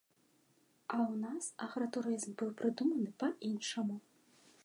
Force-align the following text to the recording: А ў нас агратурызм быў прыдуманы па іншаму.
А 0.93 0.95
ў 1.11 1.13
нас 1.25 1.49
агратурызм 1.65 2.31
быў 2.41 2.49
прыдуманы 2.61 3.11
па 3.25 3.29
іншаму. 3.51 3.95